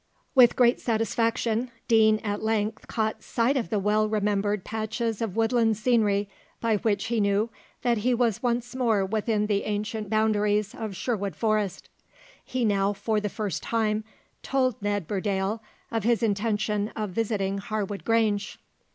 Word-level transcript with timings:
With 0.33 0.55
great 0.55 0.79
satisfaction 0.79 1.69
Deane 1.87 2.17
at 2.23 2.41
length 2.41 2.87
caught 2.87 3.21
sight 3.21 3.55
of 3.55 3.69
the 3.69 3.77
well 3.77 4.09
remembered 4.09 4.63
patches 4.63 5.21
of 5.21 5.35
woodland 5.35 5.77
scenery 5.77 6.27
by 6.59 6.77
which 6.77 7.05
he 7.05 7.19
knew 7.21 7.51
that 7.83 7.99
he 7.99 8.15
was 8.15 8.41
once 8.41 8.75
more 8.75 9.05
within 9.05 9.45
the 9.45 9.61
ancient 9.65 10.09
boundaries 10.09 10.73
of 10.73 10.95
Sherwood 10.95 11.35
Forest. 11.35 11.87
He 12.43 12.65
now, 12.65 12.93
for 12.93 13.19
the 13.21 13.29
first 13.29 13.61
time, 13.61 14.03
told 14.41 14.73
Ned 14.81 15.05
Burdale 15.07 15.61
of 15.91 16.03
his 16.03 16.23
intention 16.23 16.87
of 16.95 17.11
visiting 17.11 17.59
Harwood 17.59 18.03
Grange. 18.03 18.57